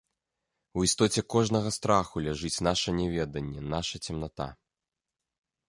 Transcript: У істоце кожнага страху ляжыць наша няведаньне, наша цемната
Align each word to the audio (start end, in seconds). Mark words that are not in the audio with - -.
У 0.79 0.85
істоце 0.87 1.21
кожнага 1.33 1.69
страху 1.77 2.23
ляжыць 2.29 2.63
наша 2.69 2.89
няведаньне, 3.03 3.61
наша 3.77 3.95
цемната 4.09 4.47